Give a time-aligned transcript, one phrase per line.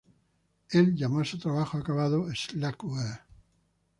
[0.71, 3.19] Él llamó a su trabajo acabado Slackware.